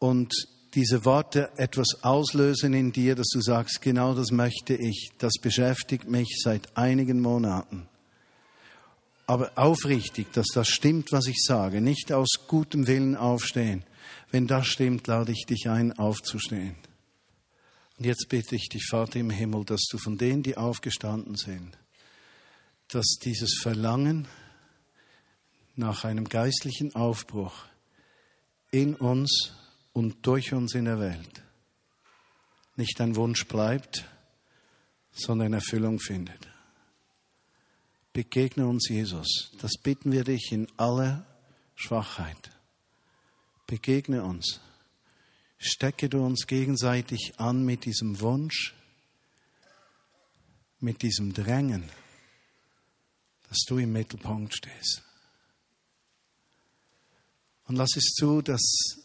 [0.00, 0.34] und
[0.74, 6.08] diese Worte etwas auslösen in dir, dass du sagst, genau das möchte ich, das beschäftigt
[6.08, 7.88] mich seit einigen Monaten.
[9.28, 13.84] Aber aufrichtig, dass das stimmt, was ich sage, nicht aus gutem Willen aufstehen.
[14.30, 16.76] Wenn das stimmt, lade ich dich ein, aufzustehen.
[17.98, 21.76] Und jetzt bitte ich dich, Vater im Himmel, dass du von denen, die aufgestanden sind,
[22.88, 24.26] dass dieses Verlangen
[25.76, 27.66] nach einem geistlichen Aufbruch
[28.70, 29.52] in uns
[29.92, 31.42] und durch uns in der Welt
[32.76, 34.06] nicht ein Wunsch bleibt,
[35.12, 36.48] sondern Erfüllung findet.
[38.18, 39.52] Begegne uns, Jesus.
[39.60, 41.24] Das bitten wir dich in aller
[41.76, 42.50] Schwachheit.
[43.68, 44.58] Begegne uns.
[45.56, 48.74] Stecke du uns gegenseitig an mit diesem Wunsch,
[50.80, 51.88] mit diesem Drängen,
[53.48, 55.04] dass du im Mittelpunkt stehst.
[57.68, 58.98] Und lass es zu, dass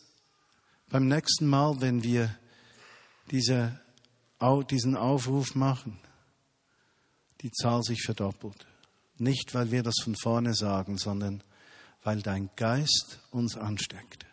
[0.89, 2.35] beim nächsten Mal, wenn wir
[3.29, 3.79] diese,
[4.71, 5.99] diesen Aufruf machen,
[7.41, 8.65] die Zahl sich verdoppelt.
[9.17, 11.43] Nicht, weil wir das von vorne sagen, sondern
[12.03, 14.25] weil dein Geist uns ansteckt.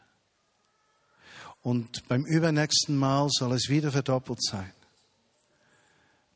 [1.62, 4.72] Und beim übernächsten Mal soll es wieder verdoppelt sein.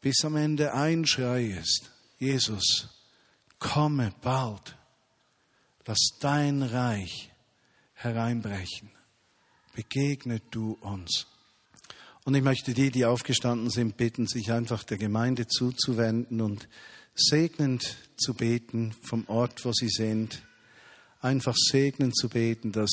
[0.01, 2.89] Bis am Ende ein Schrei ist, Jesus,
[3.59, 4.77] komme bald,
[5.87, 7.31] lass dein Reich
[7.95, 8.91] hereinbrechen
[9.75, 11.27] begegne du uns.
[12.25, 16.69] Und ich möchte die, die aufgestanden sind, bitten, sich einfach der Gemeinde zuzuwenden und
[17.15, 20.43] segnend zu beten vom Ort, wo sie sind.
[21.21, 22.91] Einfach segnend zu beten, dass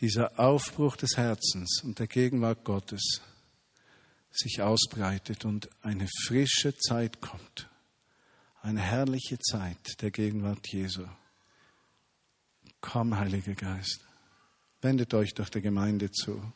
[0.00, 3.20] dieser Aufbruch des Herzens und der Gegenwart Gottes
[4.30, 7.68] sich ausbreitet und eine frische Zeit kommt.
[8.62, 11.04] Eine herrliche Zeit der Gegenwart Jesu.
[12.80, 14.00] Komm, Heiliger Geist.
[14.80, 16.52] Wendet euch doch der Gemeinde zu.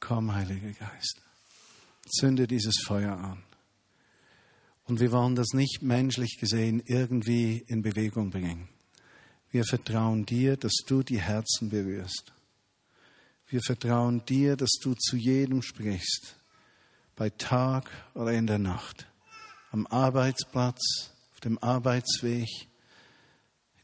[0.00, 1.20] Komm, Heiliger Geist.
[2.08, 3.42] Zünde dieses Feuer an.
[4.92, 8.68] Und wir wollen das nicht menschlich gesehen irgendwie in Bewegung bringen.
[9.50, 12.34] Wir vertrauen dir, dass du die Herzen berührst.
[13.48, 16.36] Wir vertrauen dir, dass du zu jedem sprichst,
[17.16, 19.06] bei Tag oder in der Nacht,
[19.70, 20.82] am Arbeitsplatz,
[21.32, 22.50] auf dem Arbeitsweg,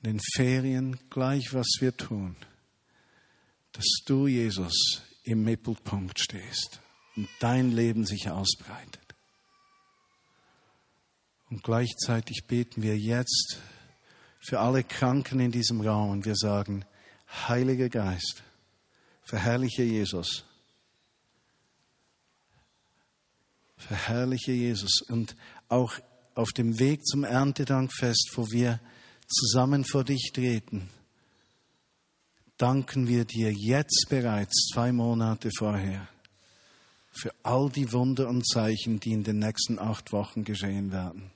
[0.03, 2.37] in den Ferien, gleich was wir tun,
[3.73, 6.83] dass du, Jesus, im Mittelpunkt stehst
[7.17, 9.08] und dein Leben sich ausbreitet.
[11.51, 13.61] Und gleichzeitig beten wir jetzt
[14.39, 16.85] für alle Kranken in diesem Raum und wir sagen,
[17.49, 18.43] Heiliger Geist,
[19.23, 20.45] verherrliche Jesus.
[23.77, 25.03] Verherrliche Jesus.
[25.09, 25.37] Und
[25.69, 25.93] auch
[26.35, 28.81] auf dem Weg zum Erntedankfest, wo wir
[29.27, 30.89] zusammen vor dich treten,
[32.57, 36.09] danken wir dir jetzt bereits zwei Monate vorher
[37.11, 41.31] für all die Wunder und Zeichen, die in den nächsten acht Wochen geschehen werden.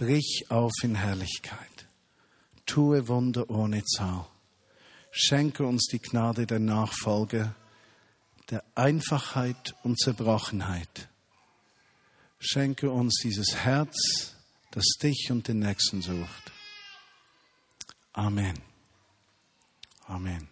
[0.00, 1.86] Brich auf in Herrlichkeit.
[2.64, 4.26] Tue Wunder ohne Zahl.
[5.10, 7.54] Schenke uns die Gnade der Nachfolge,
[8.48, 11.10] der Einfachheit und Zerbrochenheit.
[12.38, 14.36] Schenke uns dieses Herz,
[14.70, 16.50] das dich und den Nächsten sucht.
[18.14, 18.58] Amen.
[20.06, 20.49] Amen.